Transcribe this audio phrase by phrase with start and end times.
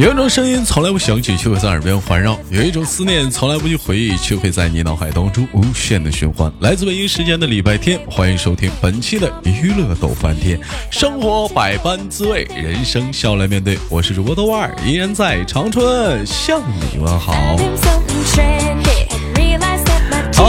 [0.00, 6.50] 有一种声音从来不想起，却会在耳边环绕；有一种思念从来不去回忆，却会在你脑海当中无限的循环。
[6.60, 10.58] 来自北京时间的礼拜天，欢迎收听本期的娱乐逗翻天，
[10.90, 13.78] 生活百般滋味，人生笑来面对。
[13.90, 17.34] 我是主播豆瓣，依然在长春向你问好。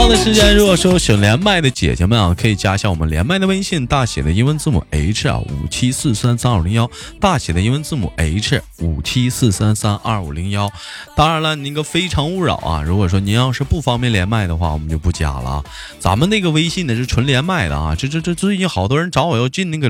[0.02, 10.68] 好的时间，如果说想连麦的姐姐们啊，可以加一下我们连麦的微信，大写的英文字母 H 啊，五七四三三二零幺，大写的英文字母 H 五七四三三二五零幺。
[11.14, 15.64] 当然了，那个非诚勿扰啊，如果说您要是不方便连麦的话，我们就不加了啊。
[16.00, 19.88] 咱们那个微信呢是纯连麦的啊，这这这最近好多人找我要进那个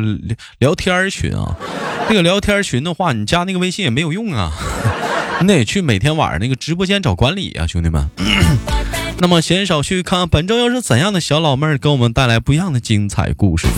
[0.59, 1.57] 聊天群啊，
[2.11, 4.53] 那个聊天群的话，你加那个微信也没有用啊，
[5.41, 8.07] 你得去每天晚上那个直播间找管理啊，兄弟们。
[9.23, 13.75] 那么闲少叙，看看本周又是怎样的小老妹儿给我们带来不一样的精彩故事呢？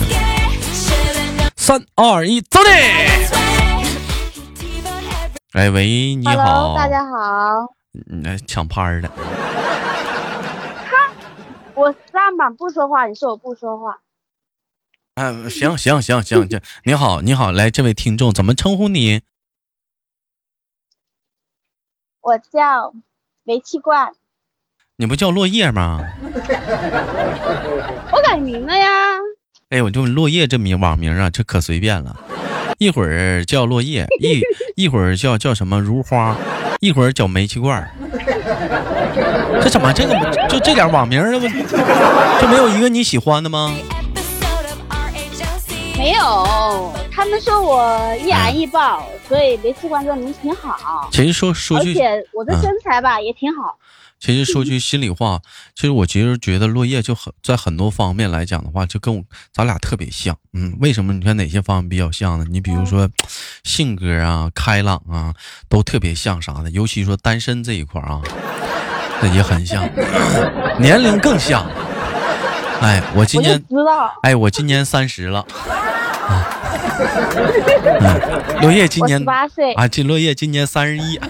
[1.55, 2.69] 三二一，走你！
[5.51, 7.75] 哎喂，你好，大家好。
[7.91, 9.07] 你来抢拍儿的。
[9.07, 9.15] 哈，
[11.75, 13.99] 我上板不说话，你说我不说话。
[15.13, 19.21] 嗯，行行行行行，你好你好，来这位听众怎么称呼你？
[22.21, 22.95] 我叫
[23.43, 24.11] 煤气罐。
[24.97, 25.99] 你不叫落叶吗？
[28.11, 28.87] 我改名了呀！
[29.69, 32.15] 哎，我就落叶这名网名啊，这可随便了，
[32.77, 34.41] 一会儿叫落叶，一
[34.81, 36.37] 一会儿叫叫什么如花，
[36.79, 37.85] 一会儿叫煤气罐。
[39.61, 41.47] 这怎么这个就这点网名这不
[42.41, 43.75] 就没有一个你喜欢的吗？
[45.97, 51.09] 没有，他们说我易燃易爆，所以煤气罐这名挺好。
[51.11, 53.77] 其实说说句，而且我的身材吧也挺好。
[54.19, 55.41] 其实说句心里话，
[55.75, 60.35] 其实我其实觉得落叶就很在很多方面来讲的话，就跟我咱俩特别像。
[60.53, 61.13] 嗯，为什么？
[61.13, 62.45] 你看哪些方面比较像呢？
[62.49, 63.09] 你比如说
[63.63, 65.33] 性格啊、开朗啊，
[65.69, 66.71] 都特别像啥的。
[66.71, 68.21] 尤其说单身这一块啊，
[69.21, 69.87] 那也很像。
[70.79, 71.69] 年龄更像。
[72.81, 74.13] 哎，我今年知道。
[74.21, 75.45] 哎，我今年三十了。
[76.27, 76.45] 啊
[78.61, 81.19] 落叶今年八岁啊，这落叶今年三十一。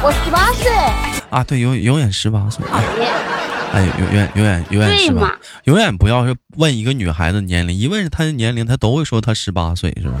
[0.00, 0.70] 我十八岁
[1.30, 2.64] 啊，对，永永远十八岁。
[3.72, 10.14] 哎，永远永远永远十八，永远不要是问一个女孩子年龄，一问她的年龄，她都会说她十八岁，是吧？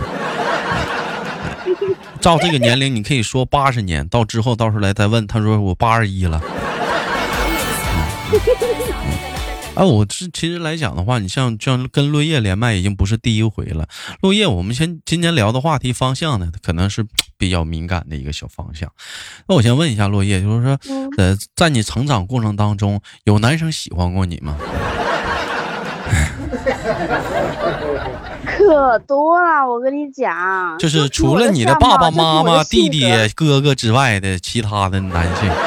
[2.20, 6.42] 照这个年龄，你可以说八十年，到之后到时候来再问，他说我八十一了。
[9.74, 13.88] 啊，我这其实来讲的话，你像像跟落叶连麦已经不是第一回了。
[14.20, 18.90] 落叶，我们先今天聊的话题方向呢，可能是比较敏感的一个小方向。
[19.46, 20.78] 那我先问一下落叶，就是说，
[21.16, 24.56] 呃，在你成长过程当中，有男生喜欢过你吗？
[28.68, 33.02] 可多了，我跟你讲，就是除了你的爸爸妈妈、弟弟、
[33.34, 35.50] 哥哥之外的其他的男性。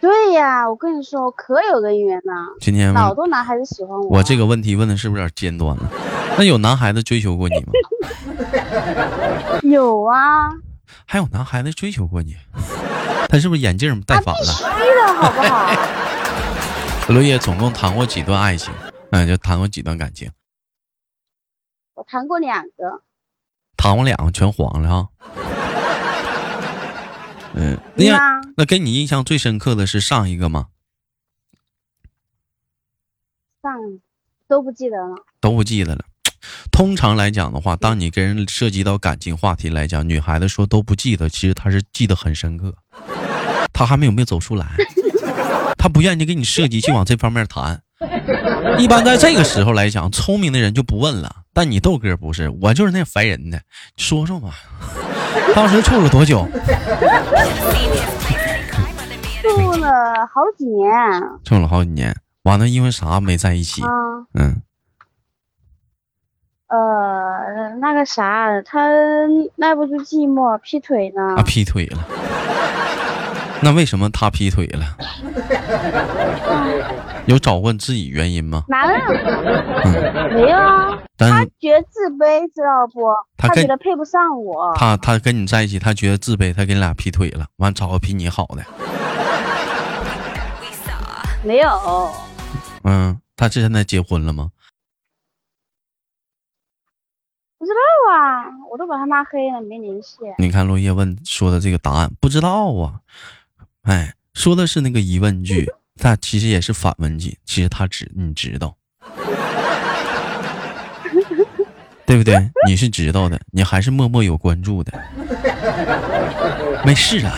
[0.00, 2.32] 对呀，我跟你说，我可有人缘呢。
[2.60, 4.18] 今天好多男孩子喜欢我。
[4.18, 5.82] 我这个问题问的是不是有点尖端了？
[6.38, 7.72] 那有男孩子追求过你吗？
[9.64, 10.50] 有啊。
[11.04, 12.36] 还有男孩子追求过你？
[13.28, 14.40] 他是不是眼镜戴反了？
[14.78, 15.68] 必须的好不好？
[17.12, 18.72] 罗叶总共谈过几段爱情？
[19.10, 20.30] 嗯，就谈过几段感情？
[22.10, 23.02] 我谈过两个。
[23.76, 25.08] 谈过两个全黄了哈。
[27.54, 28.18] 嗯，那样
[28.56, 30.66] 那给你印象最深刻的是上一个吗？
[33.62, 33.72] 上
[34.48, 36.04] 都不记得了，都不记得了。
[36.72, 42.74] 通常来讲的话，当你跟人涉及到感情话题来讲，女孩子说都不记得，其实她是记得很深刻。
[43.72, 44.66] 她还没有没有走出来，
[45.78, 47.80] 她不愿意跟你涉及去往这方面谈。
[48.78, 51.39] 一般在这个时候来讲，聪明的人就不问了。
[51.52, 53.60] 但你豆哥不是，我就是那烦人的，
[53.96, 54.54] 说说吧。
[55.54, 56.46] 当时处了多久？
[59.42, 60.90] 处了好几年。
[61.44, 63.82] 处了好几年，完了因为啥没在一起？
[64.34, 64.62] 嗯。
[66.68, 68.88] 呃，那个啥，他
[69.56, 71.34] 耐不住寂寞，劈腿呢。
[71.36, 71.98] 啊，劈腿了。
[73.60, 74.96] 那为什么他劈腿了？
[77.30, 78.64] 有找问自己原因吗？
[78.66, 81.00] 男人，没有啊。
[81.16, 83.02] 他觉得自卑，知道不？
[83.36, 84.74] 他觉得配不上我。
[84.74, 88.64] 他他跟你在一起，他觉得自卑，他给你俩劈腿了，完找个比你好的。
[91.46, 91.70] 没有。
[92.82, 94.50] 嗯，他这现在结婚了吗？
[97.58, 97.78] 不知道
[98.12, 98.42] 啊，
[98.72, 100.16] 我都把他拉黑了，没联系。
[100.38, 103.00] 你看落叶问说的这个答案，不知道啊。
[103.82, 108.74] 哎，说的是那个疑问句，他其实也是反问句，其实他知你知道。
[112.06, 112.34] 对不对？
[112.66, 114.92] 你是知道的，你还是默默有关注的。
[116.84, 117.32] 没事啊。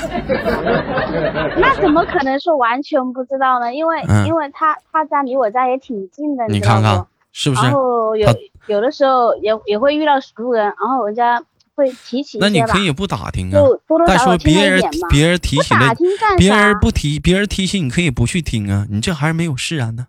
[1.60, 3.74] 那怎么可能是完全不知道呢？
[3.74, 7.62] 因为因为他他家离我家也挺近的，你看看是不是？
[7.62, 8.26] 然后有
[8.66, 11.42] 有的时候也也会遇到熟人，然后我家
[11.74, 12.38] 会提起。
[12.40, 13.60] 那你可以不打听啊。
[14.06, 15.94] 再说别人别人提起了，
[16.36, 18.86] 别人不提，别人提起你可以不去听啊。
[18.90, 20.06] 你这还是没有释然呢。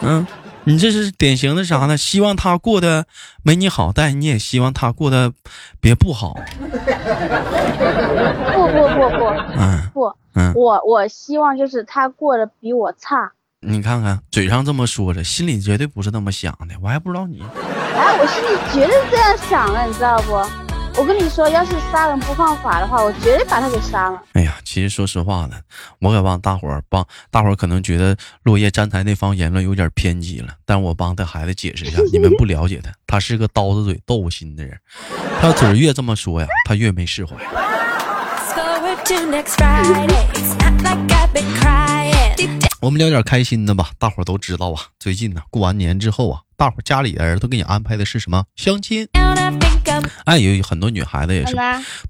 [0.00, 0.26] 嗯。
[0.68, 1.96] 你这是典型的啥呢？
[1.96, 3.06] 希望他过得
[3.44, 5.32] 没你好，但你也希望他过得
[5.80, 6.34] 别不好。
[6.58, 6.66] 不
[8.66, 9.26] 不不不，
[9.56, 13.30] 嗯不，嗯，我我希望就是他过得比我差。
[13.60, 16.74] 你看看，嘴上这么说着，心里绝对不是那么想的。
[16.82, 17.42] 我还不知道你。
[17.94, 20.32] 哎，我心里绝对这样想的，你知道不？
[20.98, 24.22] 我跟你说，要是杀人不犯法的话，我绝对把他给杀了。
[24.32, 25.56] 哎呀，其实说实话呢，
[26.00, 34.78] 我可帮大伙儿帮大伙儿可能觉得落叶站台那方言论有点偏激了，但我帮他孩子解释一下，你们不了解他，他是个刀子嘴豆腐心的人，
[35.40, 37.34] 他嘴越这么说呀，他越没释怀。
[42.80, 48.46] 我们聊点开心的吧，大伙都知道啊，最近呢过完年之后啊，大伙家里人都给你安排的是什么？
[48.56, 49.06] 相亲？
[50.24, 51.56] 哎，有很多女孩子也是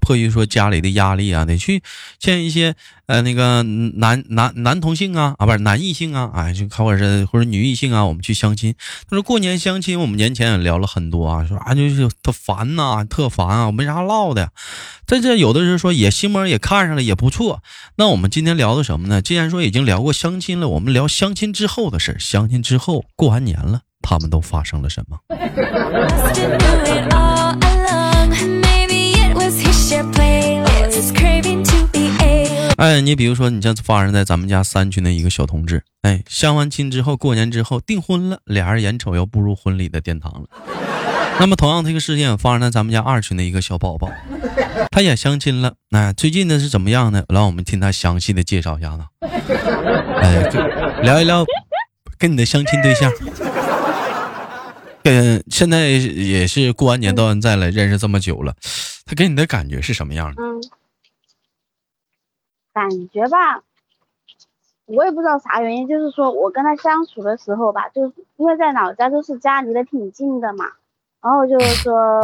[0.01, 1.81] 迫于说家里的压力啊，得去
[2.19, 2.75] 见一些
[3.05, 8.75] 呃那个男男男同性啊啊，不是男异性啊，哎，就或者是或者女异性啊，我们去相亲。
[9.09, 14.51] 他说过年相亲，我们年前也聊了很多啊，说啊就是特烦呐，特烦啊，没啥唠的。
[15.05, 17.61] 在这有的人说也心门也看上了，也不错。
[17.95, 19.21] 那我们今天聊的什么呢？
[19.21, 25.17] 既然说已经聊过相亲了，我们聊相亲之后的事相亲之后过完年了，他们都发生了什么？
[32.77, 40.47] 哎，你比如说，你像发生在咱们家三群的一个小同志，哎，相完亲之后，过年之后订婚了，俩人眼瞅要步入婚礼的殿堂了。
[41.39, 44.11] 那么，同样这个事件发生在咱们家二群的一个小宝宝，
[44.91, 45.73] 他也相亲了。
[45.89, 47.23] 哎，最近呢是怎么样呢？
[47.29, 49.03] 让我们听他详细的介绍一下子。
[50.21, 50.43] 哎，
[51.01, 51.43] 聊一聊
[52.19, 53.11] 跟你的相亲对象。
[55.03, 58.53] 嗯，现在也是过完年到现在了，认识这么久了，
[59.05, 60.43] 他给你的感觉是什么样的？
[62.77, 63.63] 感觉吧，
[64.85, 70.65] 我也不知道啥原因，就是说我跟他相处的时候吧，就是因为在老家都是家离得挺近的嘛，
[71.21, 72.21] 然后就是 说，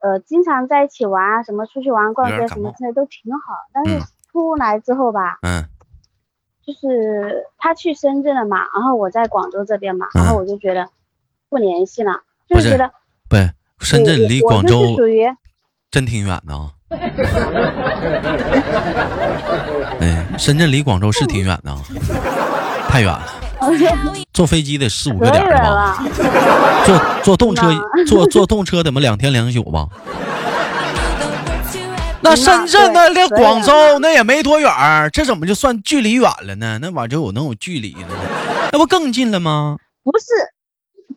[0.00, 3.54] 呃，经常在一起玩啊，什么出去玩、逛街什么之类都挺好。
[3.72, 4.00] 但是
[4.30, 5.64] 出来之后吧，嗯，
[6.66, 10.88] 就是他去深圳了嘛，然后我在广州这边嘛，然后我就觉得。
[11.52, 12.90] 不联系了，就是觉得
[13.28, 13.36] 不，
[13.84, 15.26] 深圳离广州属于
[15.90, 16.72] 真挺远的啊。
[20.00, 21.78] 哎，深圳离广州是挺远的啊，
[22.88, 23.22] 太远了，
[24.32, 26.04] 坐飞机得四五个点吧？
[26.84, 27.72] 坐坐动车，
[28.06, 29.86] 坐坐动车怎么两天两宿吧？
[32.20, 34.70] 那深圳那离广州那也没多远，
[35.12, 36.78] 这怎么就算距离远了呢？
[36.80, 38.06] 那玩意就有能有距离呢？
[38.72, 39.76] 那不更近了吗？
[40.04, 40.26] 不是。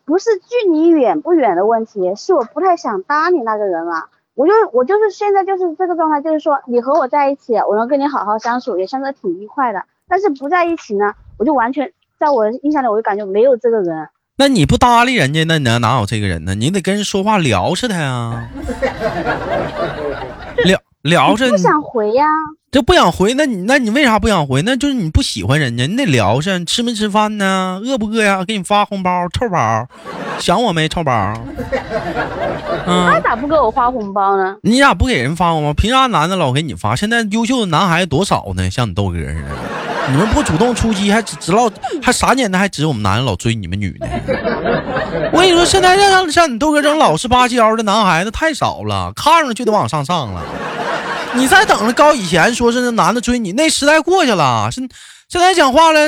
[0.04, 4.04] 不是距离远不远的问题，是我不太想搭理那个人了。
[4.36, 9.82] 我就我就是现在就是这个状态，就是说你和我在一起，我能跟你好好相处，也相处挺愉快的。
[10.06, 11.90] 但是不在一起呢，我就完全
[12.20, 14.08] 在我的印象里，我就感觉没有这个人。
[14.36, 16.54] 那你不搭理人家，那哪哪有这个人呢？
[16.54, 18.50] 你得跟人说话聊着他呀，
[20.64, 21.48] 聊聊着。
[21.48, 22.26] 不想回呀。
[22.76, 24.60] 这不想回，那你那你为啥不想回？
[24.60, 27.80] 那就是你不喜欢人家，你得聊上，吃没吃饭呢？
[27.82, 28.44] 饿不饿呀？
[28.46, 29.86] 给你发红包，臭宝，
[30.38, 30.86] 想我没？
[30.86, 31.32] 臭包。
[32.84, 34.56] 他咋不给我发红包呢？
[34.60, 35.72] 你咋不给人发红包？
[35.72, 36.94] 凭啥男的老给你发？
[36.94, 38.68] 现在优秀的男孩子多少呢？
[38.68, 41.70] 像你豆哥似的，你们不主动出击，还只知道
[42.02, 44.06] 还啥年代，还指我们男的老追你们女的。
[45.32, 50.42] 我跟你说，现在像像你豆哥这种老实巴交的男孩子太少了，看上去都往上上了。
[51.36, 54.70] 你再等着高以前说是那男的追你，那时代过去了。
[54.72, 54.88] 现
[55.28, 56.00] 现在讲话了，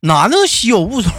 [0.00, 1.10] 男的稀有物种。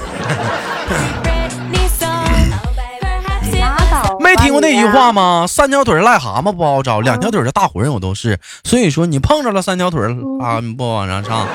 [4.19, 5.45] 没听过那句话吗？
[5.47, 8.39] 三条腿癞蛤蟆不好找，两条腿的大活人我都是。
[8.63, 9.99] 所以说你碰着了三条腿
[10.39, 11.47] 啊，不往上上。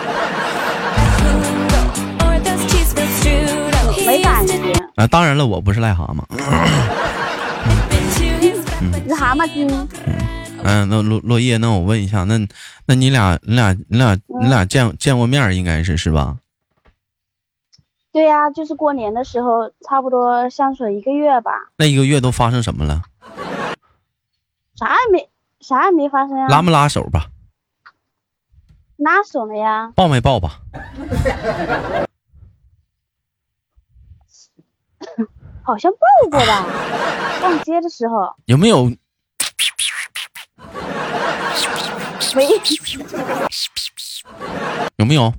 [4.05, 4.55] 没感觉
[4.97, 6.23] 啊，当然了，我不是癞蛤蟆。
[8.81, 9.69] 你是蛤蟆精。
[9.69, 9.89] 嗯，
[10.65, 12.39] 那落落叶，那我问一下，那
[12.87, 16.39] 那你俩，你俩，你俩，你俩见见过面，应该是是吧？
[18.13, 21.51] 对呀，就是过年的时候，差不多相处一个月吧。
[21.77, 23.03] 那一个月都发生什么了？
[24.77, 25.29] 啥也没，
[25.61, 26.47] 啥也没发生呀。
[26.49, 27.27] 拉没拉手吧？
[28.97, 29.93] 拉手了呀。
[29.97, 30.61] 抱没抱吧？
[35.63, 35.99] 好像抱
[36.31, 36.67] 过吧？
[37.41, 38.91] 逛街的时候有没有？
[42.35, 42.45] 没
[44.97, 45.33] 有没有？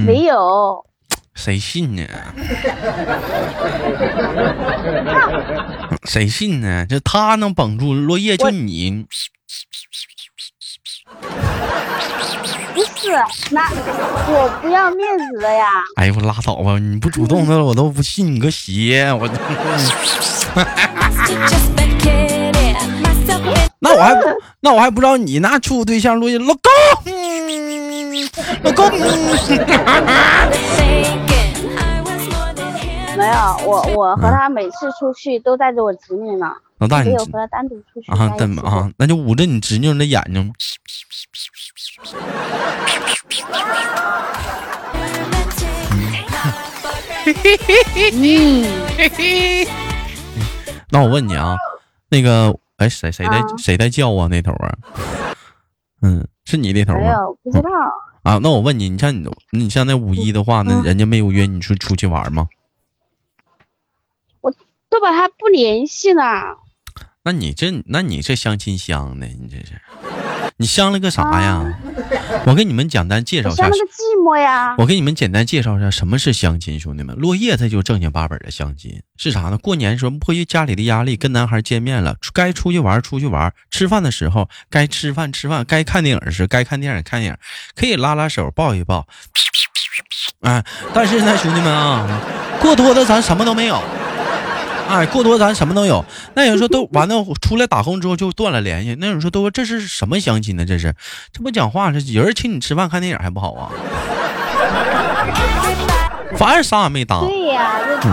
[0.00, 0.84] 没有。
[1.34, 2.06] 谁信呢？
[6.04, 6.86] 谁信呢？
[6.88, 9.06] 这他能绑住落叶，就你。
[12.74, 13.10] 不是，
[13.50, 13.70] 那
[14.28, 15.66] 我不要面子的呀。
[15.96, 16.78] 哎呦，我拉倒吧！
[16.78, 19.12] 你不主动的，我都不信你个邪！
[19.12, 19.28] 我。
[23.78, 24.14] 那我还
[24.60, 26.62] 那我还不知道你那处对象录音老公，
[28.62, 28.90] 老公。
[33.16, 36.52] 没有，我我和他每次出去都带着我侄女呢。
[36.78, 38.34] 老大，你有和他单独出去啊？
[38.38, 38.90] 怎么啊？
[38.98, 40.52] 那就捂着你侄女的眼睛。
[50.90, 51.56] 那我问你啊，
[52.10, 54.28] 那个，哎，谁谁在谁在叫啊？
[54.28, 54.76] 那头啊？
[56.02, 57.00] 嗯，是你那头吗？
[57.00, 57.70] 没有，不知道。
[58.22, 62.48] 啊，那我问你，你像你，你像那五一的话，那人家没有约你出出去玩吗？
[64.40, 64.52] 我
[64.90, 66.58] 都把他不联系了，
[67.22, 69.80] 那你这那你这相亲相的，你这是，
[70.58, 71.78] 你相了个啥呀？
[72.44, 74.74] 我给你们简单介绍一下，寂寞呀。
[74.78, 79.58] 我给你们简单介绍一下什么是相亲，兄弟们，落叶他就正经八本的相亲是啥呢？
[79.58, 87.38] 过年时候迫于家里的压力，跟男孩见面了，该出去玩出去玩，吃饭的时候该吃饭吃饭，该看电影时该看电影看电影，
[87.74, 89.06] 可以拉拉手抱一抱，
[90.40, 92.20] 哎，但是呢，兄弟们啊，
[92.60, 93.82] 过多的咱什么都没有。
[94.88, 96.04] 哎，过多咱什么都有。
[96.34, 98.96] 那有人说都完了，出来打工之后就断了联系。
[98.98, 100.64] 那有人说都说这是什么相亲呢？
[100.64, 100.94] 这是，
[101.32, 103.70] 这不讲话，这有人请你吃饭看电影还不好啊？
[106.36, 107.20] 反正啥也没搭。
[107.20, 108.10] 对呀，对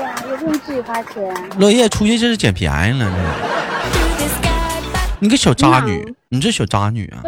[0.00, 1.34] 呀，又不用自己花钱。
[1.58, 3.10] 落叶出去这是捡便宜了，
[5.18, 7.22] 你个小渣女，你这小渣女啊！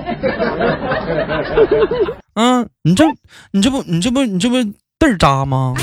[2.34, 3.04] 嗯，你这
[3.52, 5.75] 你这不你这不你这不嘚儿渣吗？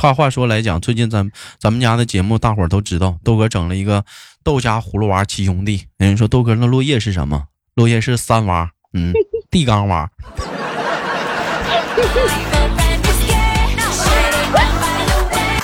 [0.00, 4.04] 话话说来讲，最近咱咱们家的节目，大伙儿都知道，豆哥整了一个
[4.44, 5.86] 豆家葫芦娃七兄弟。
[5.98, 7.44] 人说豆哥那落叶是什么？
[7.74, 9.12] 落叶是三娃，嗯，
[9.50, 10.08] 地缸娃。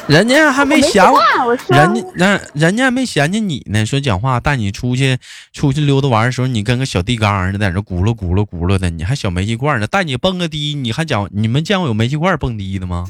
[0.09, 1.21] 人家还没嫌我，
[1.69, 3.87] 人家人人家还没嫌弃你呢。
[3.87, 5.17] 说讲话带你出去
[5.53, 9.87] 出去溜达玩的时候，你跟个小地缸似的，在这咕噜咕噜咕噜的，你还小煤气罐呢。
[9.87, 13.09] 带你蹦个迪，你还讲你们见过有煤气罐蹦迪的吗？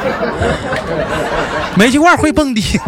[1.76, 2.62] 煤气罐会蹦迪，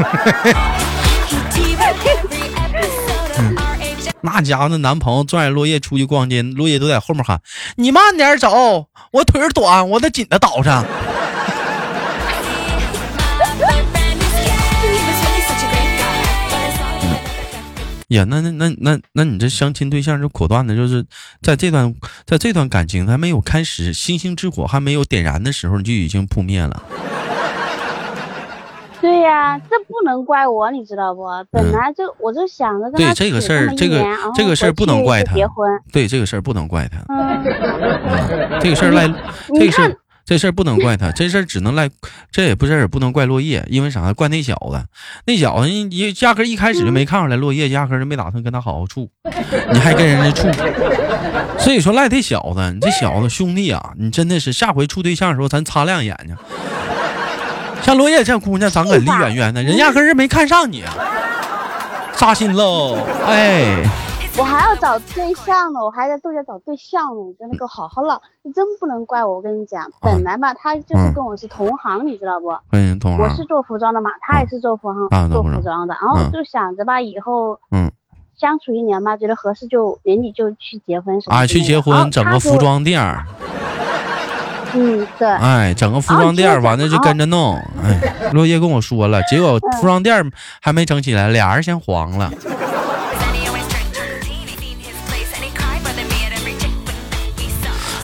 [4.22, 7.40] 那家伙那男朋友拽着落叶出去逛街，落叶都在后面喊
[7.76, 10.84] ：“你慢点走，我腿短，我得紧着倒上。”
[18.14, 21.04] 呀，那那那那那你这相亲对象就果断的，就是
[21.40, 21.94] 在这段
[22.26, 26.82] 在这段感情还没有开始，星星之火还没有点燃的时候，你就已经扑灭了。
[29.00, 31.24] 对呀，这不能怪我，你知道不？
[31.50, 34.00] 本来就我就想着对这个事儿，这个
[34.32, 35.34] 这个事儿不能怪他。
[35.92, 37.00] 对这个事儿不能怪他。
[38.60, 39.12] 这个事儿赖，
[39.58, 41.90] 这个事儿这事儿不能怪他，这事儿只能赖，
[42.30, 44.12] 这也不是也不能怪落叶，因为啥？
[44.12, 44.84] 怪那小子，
[45.26, 49.08] 那小子一压根一开始就没看出来，落叶压根就没打算跟他好好处，
[49.72, 50.48] 你还跟人家处，
[51.58, 56.36] 所以说赖这小子，你这小子兄弟啊，你真的是下回处对象的时候，咱擦亮眼睛。
[57.82, 60.84] 像落叶这姑娘长得离远远的，人压根儿没看上你，
[62.16, 62.96] 扎心喽！
[63.26, 63.82] 哎，
[64.38, 69.34] 我还要找对象呢，我还在豆家找对象呢，你真的给我好好唠，你真不能怪我。
[69.34, 72.48] 我跟你讲，本来嘛，他就是跟我是同行，你知道不？
[72.70, 73.22] 嗯，同行。
[73.22, 75.94] 我是做服装的嘛，他也是做服装，做服装的。
[76.00, 77.92] 然后就想着吧，以后嗯，
[78.38, 83.00] 相处一年嘛，觉得合适就年底就去结婚什么啊，去结婚，整个服装店。
[84.74, 87.56] 嗯，对，哎，整个服装店完了就跟着弄。
[87.82, 92.32] 哎，落叶跟我说了，结果服装店还没整起来，俩人先黄了。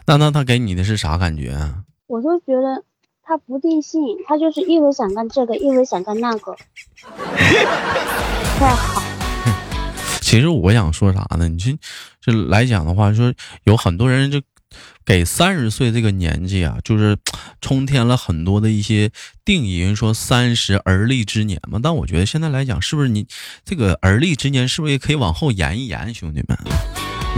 [0.08, 1.52] 那那他给你的是啥感觉？
[1.52, 2.82] 啊我就觉得
[3.22, 6.56] 他不定性，他就是一会想干这个，一会想干那个。
[8.58, 9.02] 太好。
[10.22, 11.48] 其实我想说啥呢？
[11.48, 11.78] 你这
[12.20, 13.32] 这来讲的话，说
[13.64, 14.40] 有很多人就。
[15.06, 17.16] 给三十岁这个年纪啊，就是
[17.62, 19.10] 充填了很多的一些
[19.42, 19.78] 定义。
[19.78, 23.26] 人说三十而立之年嘛，但我觉得现在来讲，是不是你
[23.64, 26.58] 这个而立之年，是不是也可以往后延一延，兄弟们？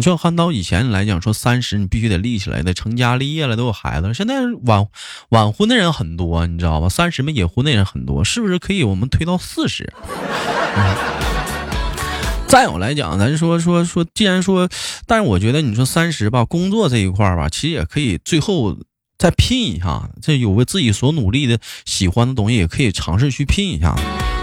[0.00, 4.14] 你说看到以前来讲，说三十你必须得立起来的，成家立业了，都有孩子。
[4.14, 4.86] 现在晚
[5.28, 6.88] 晚婚的人很多，你知道吧？
[6.88, 9.92] 三十没结婚的人很多，是不是可以我们推到四十？
[12.48, 14.70] 再有来讲，咱说说说，既然说，
[15.06, 18.78] 但是我觉得你说三十吧，工作这一块吧，其实也可以最后
[19.18, 23.94] 再拼一下，这有个自己所努力的、喜欢的东西，也可以尝试去拼一下。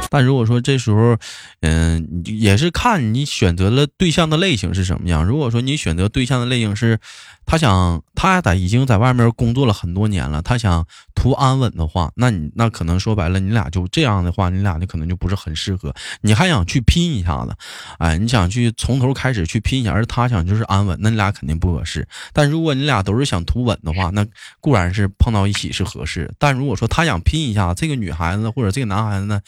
[0.10, 1.18] 但如果说这时候，
[1.62, 5.26] 嗯，也是看你选择了对象的类型是什么样。
[5.26, 7.00] 如果说你选择对象的类型是，
[7.48, 10.86] 他想他在已经在外面工作了很多年了，他想
[11.16, 15.92] 图安稳的话，那你那可能说白了，你俩就这样的话，你俩就可能就不是很适合。
[16.22, 17.56] 你还想去拼一下子，
[17.98, 22.08] 哎，你想去从头开始去拼一下，而他想就是安稳，那你俩肯定不合适。
[22.34, 24.25] 但如果你俩都是想图稳的话，那
[24.60, 26.30] 固然是碰到一起是合适。
[26.38, 29.42] 但如果说他想拼一下，这个女孩子或者这个男孩子呢？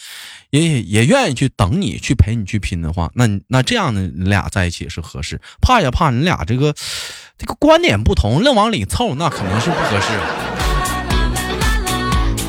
[0.52, 5.40] 也也愿意去等你去陪你去拼的话，那那这样的你俩在一起是合适。
[5.62, 6.74] 怕也怕你俩这个
[7.40, 10.08] 这个观点不同，愣往里凑，那肯定是不合适。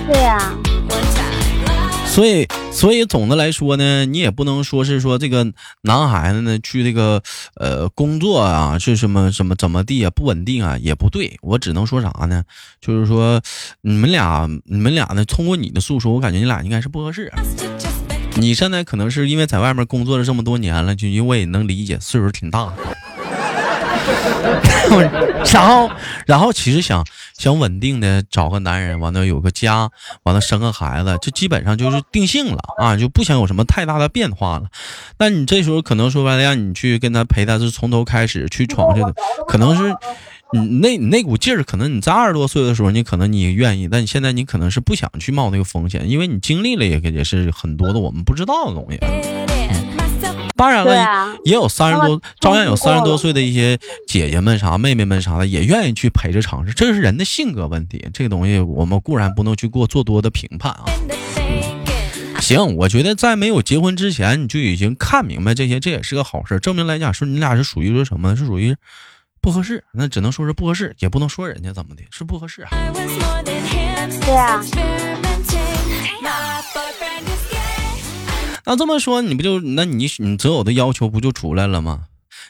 [0.06, 0.52] 对呀。
[2.06, 7.22] 所以，所以总的来说呢，你也不能说是说这个男孩子呢去这个
[7.54, 12.42] 呃工作啊是什么什么怎么地啊不稳定啊也不对，我只能说啥呢？
[12.80, 13.40] 就是说
[13.82, 17.32] 你们俩你们俩呢，通过你的诉说，我感觉你俩应该是不合适。
[18.34, 22.72] 你现在可能是因为在外面工作了这么多年了，就因为也能理解，岁数挺大。
[25.52, 25.90] 然后，
[26.26, 27.04] 然后其实想
[27.36, 29.90] 想稳定的找个男人，完了有个家，
[30.24, 34.66] 完了生个孩子，这基本上就是定性了啊，就不想有什么太大的变化了。
[35.18, 39.14] 那你这时候可能说白了，让你去跟他陪他，是从头开始去闯去的，
[39.46, 39.94] 可能是
[40.52, 48.98] 你那那股劲儿，可能你在二十多岁的时候，你可能你愿意，但你现在你可能是不想去冒那个风险，因为你经历了也也是很多的我们不知道的东西。
[50.56, 56.74] 当然了，也有三十多，照样有三十多岁的一些姐姐们啥、妹妹们啥的，也愿意去陪着尝试。
[56.74, 60.84] 这是人的性格问题，这个东西我们固然不能去过做多的评判啊。
[62.40, 66.60] 行，我觉得在没有结婚之前，你就已经看明白这些，这也是个好事。
[66.60, 68.36] 证明来讲，说你俩是属于说什么？
[68.36, 68.76] 是属于
[69.40, 72.66] 不合适，那只能说是不合适，也不能说人家怎么的，是不合适。
[74.26, 74.62] 对啊。
[78.64, 82.04] 那这么说，你不就那你你择偶的要求不就出来了吗？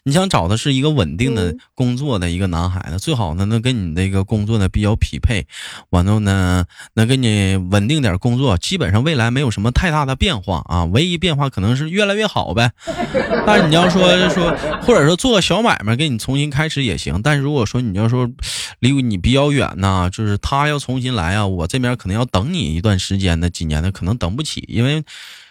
[0.04, 5.46] 你想找的是一个稳定的工作的一个男孩子，最好呢能跟你这个工作呢比较匹配，
[5.90, 12.72] 完了呢能跟你稳定点工作，基本上未来没有什么太大的变化啊，唯一变化可能是越来越好呗。
[13.46, 17.20] 但是你要说说，或者说做个小买卖给你重新开始也行。
[17.20, 18.30] 但是如果说你要说
[18.78, 25.04] 离你比较远呢，就是他要重新来啊，我这边可能要等你一段时间的，几年的可能等不起，因为。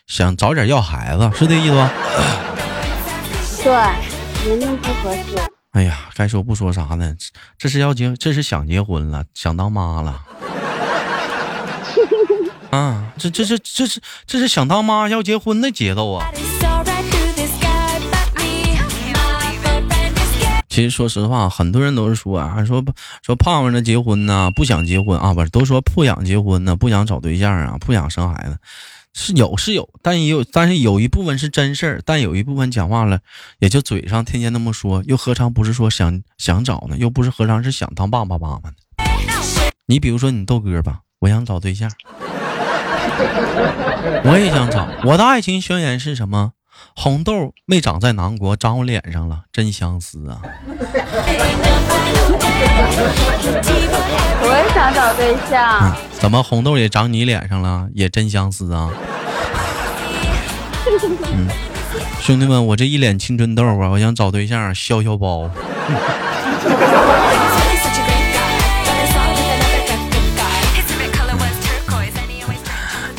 [0.09, 1.93] 想早点要孩子，是这意思吧？
[3.63, 3.71] 对，
[4.43, 5.37] 年龄不合适。
[5.73, 7.15] 哎呀，该说不说啥呢？
[7.59, 10.19] 这是要结，这是想结婚了，想当妈了。
[12.71, 16.31] 啊，这这是这是这是想当妈要结婚的节奏啊！
[20.69, 22.83] 其实说实话，很多人都是说啊，说
[23.21, 28.57] 说胖胖的结婚呢，不想结婚啊，不是都说不想结婚呢，不想找对象啊，不想生孩子。
[29.13, 33.19] 是有是有，但也有，但是有一部分是真事儿，但有一部分讲话了，
[33.59, 36.97] 也就嘴上天天那么说，又何尝不是说想想找呢？
[36.97, 38.75] 又不是何尝是想当爸爸妈妈呢？
[39.87, 41.91] 你比如说你豆哥吧，我想找对象，
[44.23, 44.87] 我也想找。
[45.03, 46.53] 我的爱情宣言是什么？
[46.95, 50.41] 红豆没长在南国，长我脸上了，真相思啊！
[54.41, 55.95] 我也想找对象。
[56.19, 57.87] 怎么红豆也长你脸上了？
[57.93, 58.89] 也真相思啊！
[61.33, 61.47] 嗯，
[62.19, 65.49] 兄弟们，我这一脸青春痘啊，我想找对象消消包。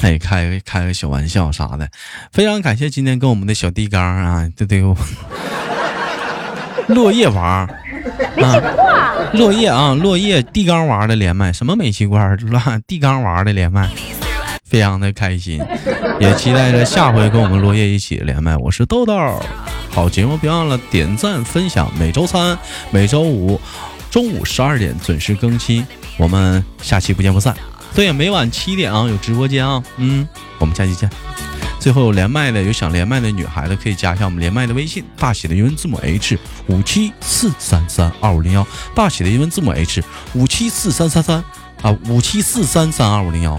[0.02, 1.88] 哎，开个开个小玩笑啥的，
[2.32, 4.82] 非常感谢今天跟我们的小地缸啊，对对，
[6.88, 7.68] 落叶娃
[8.38, 8.56] 啊，
[9.34, 13.90] 落叶啊，落叶地缸娃的连麦，什么煤气罐，乱地缸娃的连麦，
[14.64, 15.62] 非常的开心，
[16.18, 18.56] 也期待着下回跟我们落叶一起连麦。
[18.56, 19.14] 我是豆豆，
[19.90, 22.58] 好节目别忘了点赞分享，每周三、
[22.90, 23.60] 每周五
[24.10, 25.86] 中午十二点准时更新，
[26.16, 27.54] 我们下期不见不散。
[27.94, 30.26] 对，每晚七点啊，有直播间啊，嗯，
[30.58, 31.10] 我们下期见。
[31.78, 41.42] 最后有连麦的，有想连麦的女孩子可以加一下我们连麦的微信，大写的英文字母 H 五七四三三二五零幺，大写的英文字母 H 五七四三三三
[41.80, 43.58] 啊，五七四三三二五零幺。